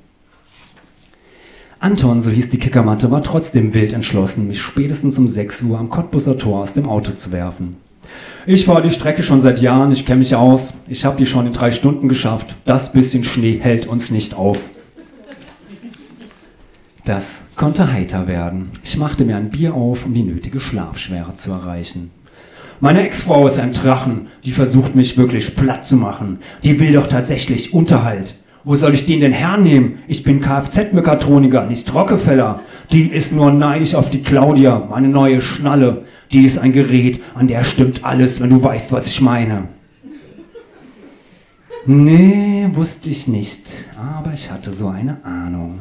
Anton, 1.79 2.19
so 2.19 2.31
hieß 2.31 2.49
die 2.49 2.57
Kickermatte, 2.57 3.11
war 3.11 3.21
trotzdem 3.21 3.75
wild 3.75 3.93
entschlossen, 3.93 4.47
mich 4.47 4.59
spätestens 4.59 5.19
um 5.19 5.27
6 5.27 5.61
Uhr 5.61 5.77
am 5.77 5.91
Cottbusser 5.91 6.39
Tor 6.39 6.61
aus 6.61 6.73
dem 6.73 6.89
Auto 6.89 7.11
zu 7.11 7.31
werfen. 7.31 7.77
Ich 8.47 8.65
fahre 8.65 8.81
die 8.81 8.89
Strecke 8.89 9.21
schon 9.21 9.39
seit 9.39 9.61
Jahren, 9.61 9.91
ich 9.91 10.07
kenne 10.07 10.19
mich 10.19 10.35
aus. 10.35 10.73
Ich 10.87 11.05
habe 11.05 11.17
die 11.17 11.27
schon 11.27 11.45
in 11.45 11.53
drei 11.53 11.69
Stunden 11.69 12.09
geschafft. 12.09 12.55
Das 12.65 12.91
bisschen 12.91 13.23
Schnee 13.23 13.59
hält 13.59 13.85
uns 13.85 14.09
nicht 14.09 14.33
auf. 14.33 14.71
Das 17.05 17.43
konnte 17.55 17.91
heiter 17.91 18.27
werden. 18.27 18.71
Ich 18.83 18.97
machte 18.97 19.25
mir 19.25 19.37
ein 19.37 19.51
Bier 19.51 19.75
auf, 19.75 20.07
um 20.07 20.13
die 20.15 20.23
nötige 20.23 20.59
Schlafschwere 20.59 21.35
zu 21.35 21.51
erreichen. 21.51 22.09
Meine 22.81 23.03
Ex-Frau 23.03 23.45
ist 23.45 23.59
ein 23.59 23.73
Drachen, 23.73 24.27
die 24.45 24.53
versucht 24.53 24.95
mich 24.95 25.17
wirklich 25.17 25.57
platt 25.57 25.85
zu 25.85 25.97
machen. 25.97 26.39
Die 26.63 26.79
will 26.79 26.93
doch 26.93 27.07
tatsächlich 27.07 27.73
Unterhalt. 27.73 28.35
Wo 28.63 28.75
soll 28.77 28.93
ich 28.93 29.05
den 29.05 29.19
denn 29.19 29.33
hernehmen? 29.33 29.99
Ich 30.07 30.23
bin 30.23 30.39
Kfz-Mechatroniker, 30.39 31.65
nicht 31.65 31.93
Rockefeller. 31.93 32.61
Die 32.93 33.07
ist 33.07 33.33
nur 33.33 33.51
neidisch 33.51 33.95
auf 33.95 34.09
die 34.09 34.23
Claudia, 34.23 34.87
meine 34.89 35.09
neue 35.09 35.41
Schnalle. 35.41 36.05
Die 36.31 36.45
ist 36.45 36.57
ein 36.57 36.71
Gerät, 36.71 37.21
an 37.35 37.47
der 37.47 37.65
stimmt 37.65 38.05
alles, 38.05 38.39
wenn 38.39 38.49
du 38.49 38.63
weißt, 38.63 38.93
was 38.93 39.07
ich 39.07 39.19
meine. 39.19 39.67
Nee, 41.85 42.69
wusste 42.73 43.09
ich 43.09 43.27
nicht, 43.27 43.63
aber 43.97 44.31
ich 44.33 44.51
hatte 44.51 44.71
so 44.71 44.87
eine 44.87 45.23
Ahnung. 45.25 45.79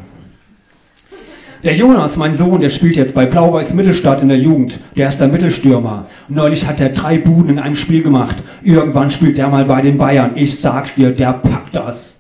Der 1.65 1.75
Jonas, 1.75 2.17
mein 2.17 2.35
Sohn, 2.35 2.61
der 2.61 2.71
spielt 2.71 2.95
jetzt 2.95 3.17
bei 3.17 3.27
Blau-Weiß 3.27 3.75
Mittelstadt 3.75 4.23
in 4.23 4.29
der 4.29 4.39
Jugend. 4.39 4.79
Der 4.97 5.09
ist 5.09 5.19
der 5.19 5.27
Mittelstürmer. 5.27 6.07
Neulich 6.29 6.69
hat 6.69 6.81
er 6.81 6.91
drei 6.91 7.19
Buden 7.19 7.51
in 7.51 7.59
einem 7.59 7.75
Spiel 7.75 8.05
gemacht. 8.05 8.37
Irgendwann 8.63 9.11
spielt 9.11 9.39
der 9.39 9.49
mal 9.49 9.65
bei 9.65 9.83
den 9.83 9.99
Bayern. 9.99 10.33
Ich 10.37 10.61
sag's 10.61 10.95
dir, 10.95 11.11
der 11.11 11.33
packt 11.33 11.75
das. 11.75 12.15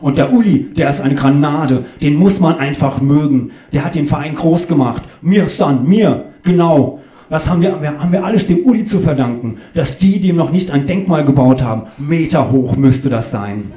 Und 0.00 0.18
der 0.18 0.32
Uli, 0.32 0.68
der 0.76 0.88
ist 0.88 1.00
eine 1.00 1.16
Granate. 1.16 1.84
Den 2.00 2.14
muss 2.14 2.38
man 2.38 2.58
einfach 2.58 3.00
mögen. 3.00 3.50
Der 3.72 3.84
hat 3.84 3.96
den 3.96 4.06
Verein 4.06 4.36
groß 4.36 4.68
gemacht. 4.68 5.02
Mir, 5.20 5.48
Son, 5.48 5.88
mir. 5.88 6.26
Genau. 6.44 7.00
Das 7.28 7.50
haben 7.50 7.62
wir, 7.62 7.72
haben 7.72 8.12
wir 8.12 8.24
alles 8.24 8.46
dem 8.46 8.64
Uli 8.64 8.84
zu 8.84 9.00
verdanken, 9.00 9.56
dass 9.74 9.98
die 9.98 10.20
dem 10.20 10.36
noch 10.36 10.52
nicht 10.52 10.70
ein 10.70 10.86
Denkmal 10.86 11.24
gebaut 11.24 11.60
haben. 11.64 11.88
Meter 11.98 12.52
hoch 12.52 12.76
müsste 12.76 13.10
das 13.10 13.32
sein. 13.32 13.72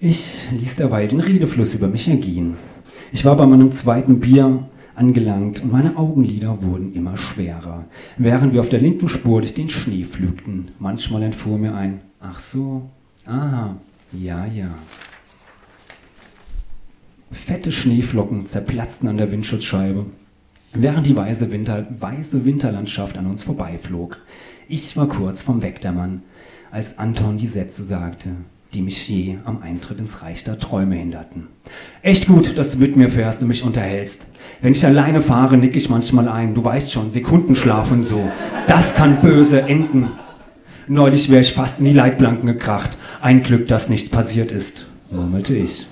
Ich 0.00 0.46
ließ 0.50 0.76
derweil 0.76 1.06
den 1.06 1.20
Redefluss 1.20 1.74
über 1.74 1.86
mich 1.86 2.08
ergehen. 2.08 2.56
Ich 3.12 3.24
war 3.24 3.36
bei 3.36 3.46
meinem 3.46 3.72
zweiten 3.72 4.20
Bier 4.20 4.68
angelangt 4.94 5.62
und 5.62 5.72
meine 5.72 5.96
Augenlider 5.96 6.62
wurden 6.62 6.92
immer 6.94 7.16
schwerer, 7.16 7.84
während 8.16 8.52
wir 8.52 8.60
auf 8.60 8.68
der 8.68 8.80
linken 8.80 9.08
Spur 9.08 9.40
durch 9.40 9.54
den 9.54 9.68
Schnee 9.68 10.04
pflügten. 10.04 10.68
Manchmal 10.78 11.22
entfuhr 11.22 11.58
mir 11.58 11.74
ein 11.74 12.00
Ach 12.20 12.38
so, 12.38 12.90
aha, 13.26 13.76
ja, 14.12 14.44
ja. 14.46 14.74
Fette 17.30 17.70
Schneeflocken 17.70 18.46
zerplatzten 18.46 19.08
an 19.08 19.18
der 19.18 19.30
Windschutzscheibe 19.30 20.06
während 20.72 21.06
die 21.06 21.16
weiße, 21.16 21.50
Winter, 21.50 21.86
weiße 21.98 22.44
Winterlandschaft 22.44 23.18
an 23.18 23.26
uns 23.26 23.42
vorbeiflog. 23.42 24.18
Ich 24.68 24.96
war 24.96 25.08
kurz 25.08 25.42
vom 25.42 25.62
Wegdämmern, 25.62 26.22
als 26.70 26.98
Anton 26.98 27.38
die 27.38 27.46
Sätze 27.46 27.82
sagte, 27.82 28.30
die 28.74 28.82
mich 28.82 29.08
je 29.08 29.38
am 29.44 29.62
Eintritt 29.62 29.98
ins 29.98 30.22
Reich 30.22 30.44
der 30.44 30.58
Träume 30.58 30.96
hinderten. 30.96 31.48
Echt 32.02 32.26
gut, 32.26 32.58
dass 32.58 32.72
du 32.72 32.78
mit 32.78 32.96
mir 32.96 33.08
fährst 33.08 33.40
und 33.42 33.48
mich 33.48 33.62
unterhältst. 33.62 34.26
Wenn 34.60 34.72
ich 34.72 34.84
alleine 34.84 35.22
fahre, 35.22 35.56
nick 35.56 35.74
ich 35.74 35.88
manchmal 35.88 36.28
ein. 36.28 36.54
Du 36.54 36.62
weißt 36.62 36.92
schon, 36.92 37.10
Sekundenschlaf 37.10 37.90
und 37.92 38.02
so. 38.02 38.30
Das 38.66 38.94
kann 38.94 39.22
böse 39.22 39.62
enden. 39.62 40.10
Neulich 40.86 41.30
wäre 41.30 41.40
ich 41.40 41.52
fast 41.52 41.80
in 41.80 41.86
die 41.86 41.92
Leitplanken 41.92 42.46
gekracht. 42.46 42.96
Ein 43.20 43.42
Glück, 43.42 43.68
dass 43.68 43.88
nichts 43.88 44.10
passiert 44.10 44.52
ist, 44.52 44.86
murmelte 45.10 45.54
ich. 45.54 45.86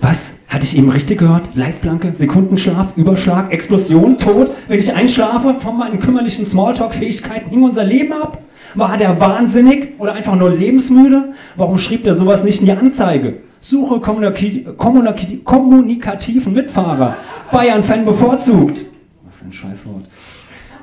Was? 0.00 0.36
Hatte 0.48 0.64
ich 0.64 0.78
eben 0.78 0.90
richtig 0.90 1.18
gehört? 1.18 1.50
Leitplanke, 1.54 2.14
Sekundenschlaf, 2.14 2.96
Überschlag, 2.96 3.52
Explosion, 3.52 4.18
Tod? 4.18 4.50
Wenn 4.66 4.78
ich 4.78 4.94
einschlafe, 4.94 5.56
von 5.58 5.76
meinen 5.76 6.00
kümmerlichen 6.00 6.46
Smalltalk-Fähigkeiten 6.46 7.50
hing 7.50 7.62
unser 7.62 7.84
Leben 7.84 8.12
ab? 8.12 8.42
War 8.74 8.96
der 8.96 9.20
wahnsinnig 9.20 9.94
oder 9.98 10.14
einfach 10.14 10.36
nur 10.36 10.50
lebensmüde? 10.50 11.34
Warum 11.56 11.78
schrieb 11.78 12.04
der 12.04 12.14
sowas 12.14 12.44
nicht 12.44 12.60
in 12.60 12.66
die 12.66 12.72
Anzeige? 12.72 13.38
Suche 13.60 14.00
kommunikativen 14.00 16.52
Mitfahrer. 16.52 17.16
Bayern-Fan 17.50 18.04
bevorzugt. 18.04 18.84
Was 19.28 19.42
ein 19.42 19.52
Scheißwort. 19.52 20.04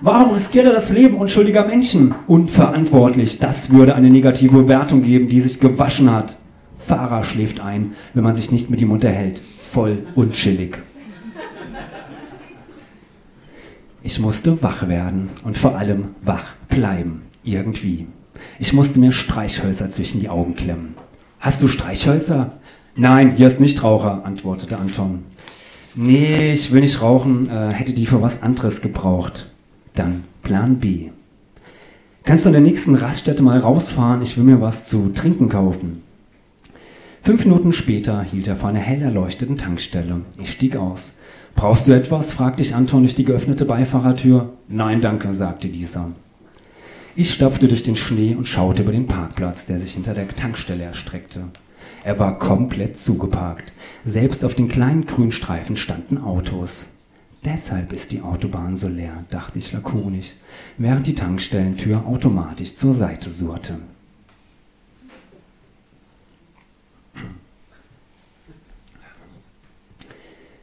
Warum 0.02 0.32
riskiert 0.32 0.66
er 0.66 0.74
das 0.74 0.90
Leben 0.90 1.16
unschuldiger 1.16 1.66
Menschen? 1.66 2.14
Unverantwortlich. 2.28 3.40
Das 3.40 3.72
würde 3.72 3.96
eine 3.96 4.10
negative 4.10 4.64
Bewertung 4.64 5.04
geben, 5.04 5.30
die 5.30 5.42
sich 5.42 5.60
gewaschen 5.60 6.12
hat. 6.12 6.36
Fahrer 6.78 7.24
schläft 7.24 7.62
ein, 7.62 7.94
wenn 8.14 8.24
man 8.24 8.36
sich 8.36 8.52
nicht 8.52 8.70
mit 8.70 8.82
ihm 8.82 8.92
unterhält. 8.92 9.42
Voll 9.58 10.06
unchillig. 10.16 10.78
Ich 14.04 14.20
musste 14.20 14.62
wach 14.62 14.88
werden 14.88 15.30
und 15.46 15.58
vor 15.58 15.78
allem 15.78 16.10
wach 16.22 16.54
bleiben. 16.70 17.24
Irgendwie. 17.46 18.08
Ich 18.60 18.74
musste 18.74 19.00
mir 19.00 19.12
Streichhölzer 19.12 19.92
zwischen 19.92 20.20
die 20.20 20.30
Augen 20.30 20.56
klemmen. 20.56 20.96
Hast 21.40 21.62
du 21.62 21.68
Streichhölzer? 21.68 22.54
Nein, 22.96 23.36
hier 23.36 23.48
ist 23.48 23.62
Nichtraucher, 23.62 24.26
antwortete 24.26 24.78
Anton. 24.78 25.24
Nee, 25.96 26.52
ich 26.52 26.72
will 26.72 26.82
nicht 26.82 27.02
rauchen, 27.02 27.50
äh, 27.50 27.70
hätte 27.70 27.94
die 27.94 28.06
für 28.06 28.22
was 28.22 28.42
anderes 28.42 28.82
gebraucht. 28.82 29.48
Dann 29.94 30.24
Plan 30.42 30.80
B. 30.80 31.12
Kannst 32.24 32.46
du 32.46 32.50
an 32.50 32.54
der 32.54 32.62
nächsten 32.62 32.96
Raststätte 32.96 33.44
mal 33.44 33.60
rausfahren? 33.60 34.22
Ich 34.24 34.36
will 34.36 34.44
mir 34.44 34.60
was 34.60 34.86
zu 34.86 35.10
trinken 35.14 35.48
kaufen. 35.48 36.02
Fünf 37.22 37.46
Minuten 37.46 37.74
später 37.74 38.24
hielt 38.24 38.48
er 38.48 38.56
vor 38.56 38.70
einer 38.70 38.80
hell 38.80 39.02
erleuchteten 39.02 39.58
Tankstelle. 39.58 40.22
Ich 40.38 40.52
stieg 40.52 40.76
aus. 40.76 41.16
Brauchst 41.56 41.88
du 41.88 41.92
etwas? 41.92 42.34
fragte 42.34 42.64
ich 42.64 42.76
Anton 42.76 43.04
durch 43.04 43.16
die 43.16 43.26
geöffnete 43.26 43.66
Beifahrertür. 43.66 44.54
Nein, 44.68 45.02
danke, 45.02 45.34
sagte 45.34 45.68
dieser. 45.68 46.12
Ich 47.18 47.34
stapfte 47.34 47.70
durch 47.70 47.84
den 47.84 47.96
Schnee 47.96 48.36
und 48.36 48.46
schaute 48.46 48.82
über 48.82 48.92
den 48.92 49.08
Parkplatz, 49.08 49.66
der 49.66 49.80
sich 49.80 49.94
hinter 49.94 50.14
der 50.14 50.28
Tankstelle 50.28 50.84
erstreckte. 50.84 51.48
Er 52.04 52.20
war 52.20 52.38
komplett 52.38 52.98
zugeparkt. 52.98 53.72
Selbst 54.04 54.44
auf 54.44 54.54
den 54.54 54.68
kleinen 54.68 55.06
Grünstreifen 55.06 55.78
standen 55.78 56.18
Autos. 56.18 56.88
Deshalb 57.46 57.94
ist 57.94 58.12
die 58.12 58.22
Autobahn 58.22 58.76
so 58.76 58.90
leer, 58.90 59.24
dachte 59.30 59.60
ich 59.60 59.72
lakonisch, 59.72 60.34
während 60.78 61.08
die 61.08 61.16
Tankstellentür 61.16 62.06
automatisch 62.06 62.76
zur 62.76 62.94
Seite 62.94 63.30
surrte. 63.30 63.80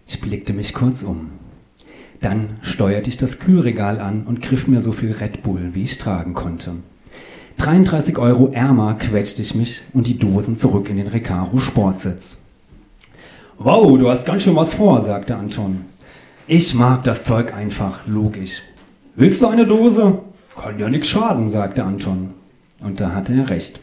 Ich 0.06 0.20
blickte 0.20 0.52
mich 0.52 0.74
kurz 0.74 1.02
um. 1.02 1.30
Dann 2.22 2.56
steuerte 2.62 3.10
ich 3.10 3.16
das 3.16 3.40
Kühlregal 3.40 3.98
an 3.98 4.22
und 4.22 4.40
griff 4.40 4.68
mir 4.68 4.80
so 4.80 4.92
viel 4.92 5.12
Red 5.12 5.42
Bull, 5.42 5.70
wie 5.72 5.82
ich 5.82 5.98
tragen 5.98 6.34
konnte. 6.34 6.76
33 7.58 8.16
Euro 8.16 8.50
ärmer 8.52 8.94
quetschte 8.94 9.42
ich 9.42 9.54
mich 9.56 9.82
und 9.92 10.06
die 10.06 10.18
Dosen 10.18 10.56
zurück 10.56 10.88
in 10.88 10.96
den 10.96 11.08
Recaro 11.08 11.58
Sportsitz. 11.58 12.38
Wow, 13.58 13.98
du 13.98 14.08
hast 14.08 14.24
ganz 14.24 14.44
schön 14.44 14.56
was 14.56 14.72
vor, 14.74 15.00
sagte 15.00 15.36
Anton. 15.36 15.84
Ich 16.46 16.74
mag 16.74 17.04
das 17.04 17.24
Zeug 17.24 17.52
einfach, 17.54 18.06
logisch. 18.06 18.62
Willst 19.16 19.42
du 19.42 19.48
eine 19.48 19.66
Dose? 19.66 20.20
Kann 20.56 20.78
ja 20.78 20.88
nichts 20.88 21.08
schaden, 21.08 21.48
sagte 21.48 21.84
Anton. 21.84 22.34
Und 22.80 23.00
da 23.00 23.14
hatte 23.14 23.34
er 23.34 23.50
recht. 23.50 23.80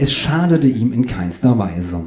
Es 0.00 0.12
schadete 0.12 0.68
ihm 0.68 0.92
in 0.92 1.06
keinster 1.08 1.58
Weise. 1.58 2.00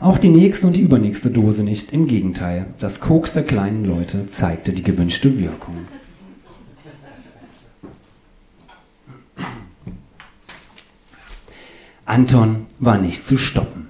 Auch 0.00 0.16
die 0.16 0.30
nächste 0.30 0.66
und 0.66 0.76
die 0.76 0.80
übernächste 0.80 1.28
Dose 1.28 1.62
nicht, 1.62 1.92
im 1.92 2.06
Gegenteil. 2.06 2.68
Das 2.80 3.00
Koks 3.00 3.34
der 3.34 3.42
kleinen 3.42 3.84
Leute 3.84 4.26
zeigte 4.26 4.72
die 4.72 4.82
gewünschte 4.82 5.38
Wirkung. 5.38 5.74
Anton 12.06 12.64
war 12.78 12.96
nicht 12.96 13.26
zu 13.26 13.36
stoppen. 13.36 13.88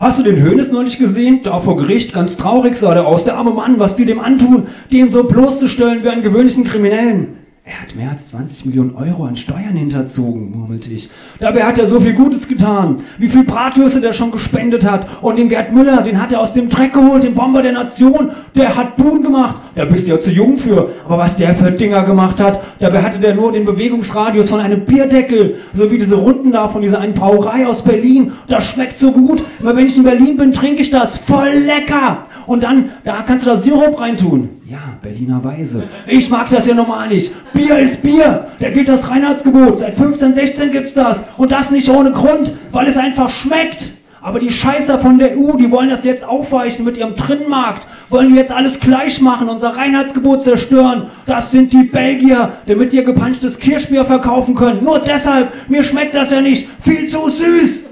Hast 0.00 0.18
du 0.18 0.22
den 0.22 0.40
Hönes 0.40 0.72
neulich 0.72 0.98
gesehen? 0.98 1.40
Da 1.42 1.60
vor 1.60 1.76
Gericht, 1.76 2.14
ganz 2.14 2.36
traurig 2.36 2.74
sah 2.74 2.94
der 2.94 3.06
aus, 3.06 3.24
der 3.24 3.36
arme 3.36 3.50
Mann, 3.50 3.78
was 3.78 3.96
die 3.96 4.06
dem 4.06 4.20
antun, 4.20 4.68
den 4.92 5.10
so 5.10 5.24
bloßzustellen 5.24 6.04
wie 6.04 6.08
einen 6.08 6.22
gewöhnlichen 6.22 6.64
Kriminellen. 6.64 7.47
Er 7.70 7.82
hat 7.82 7.94
mehr 7.94 8.10
als 8.10 8.28
20 8.28 8.64
Millionen 8.64 8.94
Euro 8.94 9.24
an 9.24 9.36
Steuern 9.36 9.76
hinterzogen, 9.76 10.58
murmelte 10.58 10.90
ich. 10.90 11.10
Dabei 11.38 11.64
hat 11.64 11.78
er 11.78 11.86
so 11.86 12.00
viel 12.00 12.14
Gutes 12.14 12.48
getan. 12.48 13.02
Wie 13.18 13.28
viel 13.28 13.44
Bratwürste 13.44 14.00
der 14.00 14.14
schon 14.14 14.30
gespendet 14.30 14.86
hat. 14.90 15.06
Und 15.20 15.38
den 15.38 15.50
Gerd 15.50 15.74
Müller, 15.74 16.00
den 16.00 16.18
hat 16.18 16.32
er 16.32 16.40
aus 16.40 16.54
dem 16.54 16.70
Dreck 16.70 16.94
geholt, 16.94 17.24
den 17.24 17.34
Bomber 17.34 17.60
der 17.60 17.72
Nation. 17.72 18.30
Der 18.56 18.74
hat 18.74 18.96
Boon 18.96 19.22
gemacht. 19.22 19.56
Da 19.74 19.84
bist 19.84 20.08
du 20.08 20.12
ja 20.12 20.18
zu 20.18 20.30
jung 20.30 20.56
für. 20.56 20.88
Aber 21.04 21.18
was 21.18 21.36
der 21.36 21.54
für 21.54 21.70
Dinger 21.70 22.04
gemacht 22.04 22.40
hat, 22.40 22.58
dabei 22.80 23.02
hatte 23.02 23.18
der 23.18 23.34
nur 23.34 23.52
den 23.52 23.66
Bewegungsradius 23.66 24.48
von 24.48 24.60
einem 24.60 24.86
Bierdeckel. 24.86 25.56
So 25.74 25.90
wie 25.90 25.98
diese 25.98 26.14
Runden 26.14 26.52
da 26.52 26.68
von 26.68 26.80
dieser 26.80 27.00
einen 27.00 27.12
Brauerei 27.12 27.66
aus 27.66 27.82
Berlin. 27.82 28.32
Das 28.48 28.64
schmeckt 28.64 28.96
so 28.96 29.12
gut. 29.12 29.44
Immer 29.60 29.76
wenn 29.76 29.86
ich 29.86 29.98
in 29.98 30.04
Berlin 30.04 30.38
bin, 30.38 30.54
trinke 30.54 30.80
ich 30.80 30.90
das. 30.90 31.18
Voll 31.18 31.50
lecker. 31.50 32.24
Und 32.46 32.62
dann, 32.62 32.92
da 33.04 33.20
kannst 33.26 33.44
du 33.44 33.50
da 33.50 33.58
Sirup 33.58 34.00
reintun. 34.00 34.57
Ja, 34.70 34.98
Berliner 35.00 35.42
Weise. 35.42 35.84
Ich 36.06 36.28
mag 36.28 36.50
das 36.50 36.66
ja 36.66 36.74
normal 36.74 37.08
nicht. 37.08 37.32
Bier 37.54 37.78
ist 37.78 38.02
Bier. 38.02 38.48
Da 38.60 38.68
gilt 38.68 38.86
das 38.86 39.08
Reinheitsgebot. 39.08 39.78
Seit 39.78 39.96
15, 39.96 40.34
16 40.34 40.72
gibt's 40.72 40.92
das. 40.92 41.24
Und 41.38 41.52
das 41.52 41.70
nicht 41.70 41.88
ohne 41.88 42.12
Grund, 42.12 42.52
weil 42.70 42.86
es 42.86 42.98
einfach 42.98 43.30
schmeckt. 43.30 43.92
Aber 44.20 44.40
die 44.40 44.50
Scheißer 44.50 44.98
von 44.98 45.18
der 45.18 45.38
EU, 45.38 45.56
die 45.56 45.70
wollen 45.70 45.88
das 45.88 46.04
jetzt 46.04 46.22
aufweichen 46.22 46.84
mit 46.84 46.98
ihrem 46.98 47.16
Trinnmarkt. 47.16 47.86
Wollen 48.10 48.28
die 48.28 48.36
jetzt 48.36 48.52
alles 48.52 48.78
gleich 48.78 49.22
machen, 49.22 49.48
unser 49.48 49.70
Reinheitsgebot 49.70 50.42
zerstören. 50.42 51.06
Das 51.24 51.50
sind 51.50 51.72
die 51.72 51.84
Belgier, 51.84 52.52
damit 52.66 52.92
ihr 52.92 53.04
gepanschtes 53.04 53.58
Kirschbier 53.58 54.04
verkaufen 54.04 54.54
können. 54.54 54.84
Nur 54.84 54.98
deshalb, 54.98 55.50
mir 55.70 55.82
schmeckt 55.82 56.14
das 56.14 56.30
ja 56.30 56.42
nicht. 56.42 56.68
Viel 56.78 57.06
zu 57.06 57.26
süß. 57.30 57.87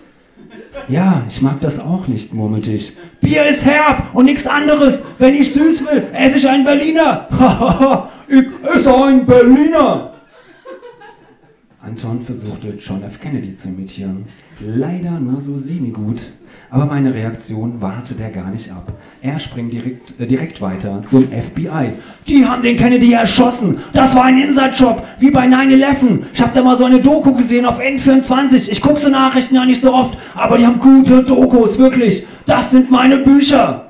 Ja, 0.88 1.23
ich 1.28 1.42
mag 1.42 1.61
das 1.61 1.78
auch 1.78 2.06
nicht, 2.06 2.33
murmelte 2.33 2.73
ich. 2.73 2.92
Bier 3.21 3.45
ist 3.47 3.64
herb 3.64 4.14
und 4.14 4.26
nichts 4.26 4.47
anderes. 4.47 5.02
Wenn 5.18 5.35
ich 5.35 5.52
süß 5.52 5.87
will, 5.87 6.04
esse 6.12 6.38
ich 6.38 6.49
einen 6.49 6.64
Berliner. 6.64 7.28
Hahaha, 7.30 8.09
ich 8.28 8.45
esse 8.75 8.95
einen 8.95 9.26
Berliner. 9.26 10.12
Anton 11.87 12.21
versuchte 12.21 12.75
John 12.81 13.05
F. 13.05 13.21
Kennedy 13.21 13.55
zu 13.55 13.69
imitieren. 13.69 14.25
Leider 14.59 15.21
nur 15.21 15.40
so 15.40 15.57
semi-gut. 15.57 16.31
Aber 16.69 16.85
meine 16.87 17.14
Reaktion 17.14 17.81
wartete 17.81 18.25
er 18.25 18.31
gar 18.31 18.50
nicht 18.50 18.73
ab. 18.73 18.93
Er 19.23 19.38
springt 19.38 19.73
direkt, 19.73 20.19
äh, 20.19 20.26
direkt 20.26 20.61
weiter 20.61 21.05
zum 21.05 21.28
FBI. 21.31 21.93
Die 22.26 22.45
haben 22.45 22.62
den 22.64 22.76
Kennedy 22.76 23.12
erschossen. 23.12 23.78
Das 23.93 24.16
war 24.16 24.25
ein 24.25 24.38
Inside-Job, 24.38 25.07
wie 25.21 25.31
bei 25.31 25.47
9-11. 25.47 26.25
Ich 26.35 26.43
habe 26.43 26.52
da 26.55 26.62
mal 26.64 26.76
so 26.76 26.85
eine 26.85 27.00
Doku 27.00 27.35
gesehen 27.35 27.64
auf 27.64 27.78
N24. 27.78 28.69
Ich 28.69 28.83
gucke 28.83 28.99
so 28.99 29.09
Nachrichten 29.09 29.55
ja 29.55 29.64
nicht 29.64 29.81
so 29.81 29.95
oft, 29.95 30.19
aber 30.35 30.59
die 30.59 30.66
haben 30.66 30.81
gute 30.81 31.23
Dokus, 31.23 31.78
wirklich. 31.78 32.26
Das 32.47 32.73
sind 32.73 32.90
meine 32.90 33.19
Bücher. 33.19 33.87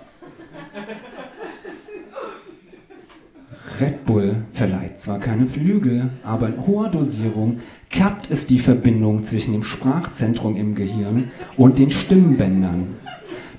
Red 3.81 4.07
Bull 4.07 4.37
verleiht 4.53 4.99
zwar 4.99 5.19
keine 5.19 5.47
Flügel, 5.47 6.09
aber 6.25 6.49
in 6.49 6.67
hoher 6.67 6.89
Dosierung 6.89 7.61
kappt 7.91 8.31
es 8.31 8.47
die 8.47 8.59
Verbindung 8.59 9.25
zwischen 9.25 9.53
dem 9.53 9.63
Sprachzentrum 9.63 10.57
im 10.57 10.75
Gehirn 10.75 11.31
und 11.57 11.79
den 11.79 11.91
Stimmbändern. 11.91 12.97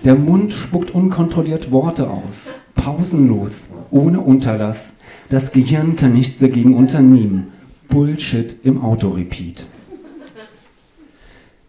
Der 0.05 0.15
Mund 0.15 0.53
spuckt 0.53 0.91
unkontrolliert 0.91 1.72
Worte 1.72 2.10
aus, 2.10 2.53
pausenlos, 2.75 3.69
ohne 3.91 4.22
Unterlass. 4.22 4.98
Das 5.29 5.51
Gehirn 5.51 5.96
kann 5.96 6.13
nichts 6.13 6.39
dagegen 6.39 6.75
unternehmen. 6.75 7.48
Bullshit 7.89 8.55
im 8.63 8.81
Autorepeat. 8.81 9.65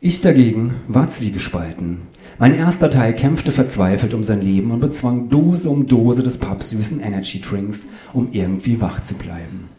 Ich 0.00 0.21
dagegen 0.21 0.75
war 0.87 1.09
zwiegespalten. 1.09 1.99
Mein 2.38 2.55
erster 2.55 2.88
Teil 2.88 3.15
kämpfte 3.15 3.50
verzweifelt 3.50 4.15
um 4.15 4.23
sein 4.23 4.41
Leben 4.41 4.71
und 4.71 4.79
bezwang 4.79 5.29
Dose 5.29 5.69
um 5.69 5.88
Dose 5.88 6.23
des 6.23 6.38
pappsüßen 6.38 7.00
Energy 7.00 7.41
Drinks, 7.41 7.88
um 8.12 8.29
irgendwie 8.31 8.81
wach 8.81 9.00
zu 9.00 9.15
bleiben. 9.15 9.71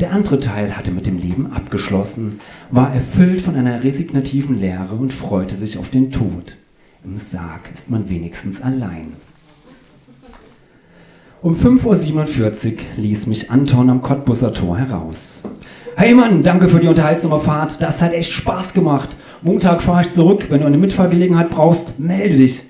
Der 0.00 0.12
andere 0.12 0.40
Teil 0.40 0.76
hatte 0.76 0.90
mit 0.90 1.06
dem 1.06 1.18
Leben 1.18 1.52
abgeschlossen, 1.52 2.40
war 2.70 2.92
erfüllt 2.92 3.40
von 3.40 3.54
einer 3.54 3.84
resignativen 3.84 4.58
Leere 4.58 4.94
und 4.94 5.12
freute 5.12 5.54
sich 5.54 5.78
auf 5.78 5.90
den 5.90 6.10
Tod. 6.10 6.56
Im 7.04 7.16
Sarg 7.16 7.70
ist 7.72 7.90
man 7.90 8.08
wenigstens 8.08 8.60
allein. 8.60 9.12
Um 11.42 11.54
5.47 11.54 12.72
Uhr 12.72 12.78
ließ 12.96 13.26
mich 13.26 13.50
Anton 13.50 13.90
am 13.90 14.02
Cottbusser 14.02 14.54
Tor 14.54 14.78
heraus. 14.78 15.42
Hey 15.96 16.14
Mann, 16.14 16.42
danke 16.42 16.68
für 16.68 16.80
die 16.80 16.88
unterhaltsame 16.88 17.38
Fahrt. 17.38 17.80
Das 17.82 18.02
hat 18.02 18.14
echt 18.14 18.32
Spaß 18.32 18.72
gemacht. 18.72 19.10
Montag 19.42 19.82
fahre 19.82 20.00
ich 20.00 20.10
zurück. 20.10 20.46
Wenn 20.48 20.62
du 20.62 20.66
eine 20.66 20.78
Mitfahrgelegenheit 20.78 21.50
brauchst, 21.50 22.00
melde 22.00 22.36
dich. 22.38 22.62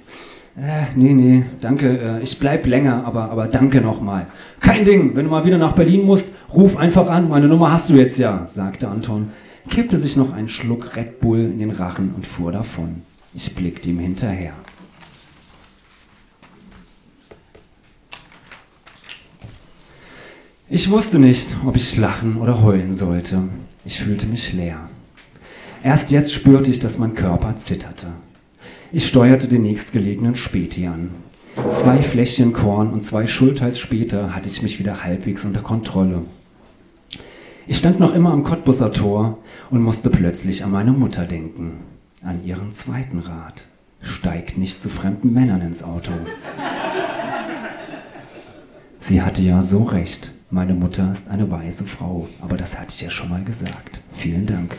Äh, 0.56 0.86
nee, 0.94 1.12
nee, 1.14 1.44
danke. 1.60 1.98
Äh, 1.98 2.22
ich 2.22 2.38
bleib 2.38 2.66
länger, 2.66 3.04
aber, 3.06 3.30
aber 3.30 3.46
danke 3.46 3.80
nochmal. 3.80 4.26
Kein 4.60 4.84
Ding. 4.84 5.16
Wenn 5.16 5.24
du 5.24 5.30
mal 5.30 5.44
wieder 5.44 5.58
nach 5.58 5.72
Berlin 5.72 6.04
musst, 6.04 6.28
ruf 6.54 6.76
einfach 6.76 7.08
an. 7.08 7.28
Meine 7.28 7.48
Nummer 7.48 7.72
hast 7.72 7.90
du 7.90 7.94
jetzt 7.94 8.18
ja, 8.18 8.46
sagte 8.46 8.88
Anton, 8.88 9.30
kippte 9.68 9.96
sich 9.96 10.16
noch 10.16 10.32
einen 10.32 10.48
Schluck 10.48 10.96
Red 10.96 11.20
Bull 11.20 11.40
in 11.40 11.58
den 11.58 11.70
Rachen 11.70 12.12
und 12.14 12.26
fuhr 12.26 12.52
davon. 12.52 13.02
Ich 13.34 13.54
blickte 13.54 13.88
ihm 13.88 13.98
hinterher. 13.98 14.52
Ich 20.68 20.90
wusste 20.90 21.18
nicht, 21.18 21.56
ob 21.66 21.76
ich 21.76 21.96
lachen 21.96 22.36
oder 22.36 22.62
heulen 22.62 22.94
sollte. 22.94 23.42
Ich 23.84 23.98
fühlte 23.98 24.26
mich 24.26 24.52
leer. 24.52 24.88
Erst 25.82 26.10
jetzt 26.10 26.32
spürte 26.32 26.70
ich, 26.70 26.80
dass 26.80 26.98
mein 26.98 27.14
Körper 27.14 27.56
zitterte. 27.56 28.06
Ich 28.90 29.06
steuerte 29.06 29.46
den 29.46 29.62
nächstgelegenen 29.62 30.36
Späti 30.36 30.86
an. 30.86 31.10
Zwei 31.68 32.02
Fläschchen 32.02 32.52
Korn 32.52 32.92
und 32.92 33.02
zwei 33.02 33.26
Schultheiß 33.26 33.78
später 33.78 34.34
hatte 34.34 34.48
ich 34.48 34.62
mich 34.62 34.78
wieder 34.78 35.04
halbwegs 35.04 35.44
unter 35.44 35.60
Kontrolle. 35.60 36.22
Ich 37.66 37.78
stand 37.78 37.98
noch 37.98 38.14
immer 38.14 38.30
am 38.30 38.44
Cottbusser 38.44 38.92
Tor 38.92 39.38
und 39.70 39.82
musste 39.82 40.10
plötzlich 40.10 40.64
an 40.64 40.70
meine 40.70 40.92
Mutter 40.92 41.24
denken, 41.24 41.78
an 42.22 42.44
ihren 42.44 42.72
zweiten 42.72 43.20
Rat. 43.20 43.66
Steigt 44.02 44.58
nicht 44.58 44.82
zu 44.82 44.90
fremden 44.90 45.32
Männern 45.32 45.62
ins 45.62 45.82
Auto. 45.82 46.12
Sie 48.98 49.22
hatte 49.22 49.40
ja 49.40 49.62
so 49.62 49.84
recht. 49.84 50.32
Meine 50.50 50.74
Mutter 50.74 51.10
ist 51.10 51.30
eine 51.30 51.50
weise 51.50 51.84
Frau, 51.84 52.28
aber 52.42 52.58
das 52.58 52.78
hatte 52.78 52.92
ich 52.94 53.00
ja 53.00 53.08
schon 53.10 53.30
mal 53.30 53.44
gesagt. 53.44 54.00
Vielen 54.10 54.46
Dank. 54.46 54.76